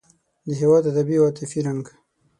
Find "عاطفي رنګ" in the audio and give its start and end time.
1.27-1.83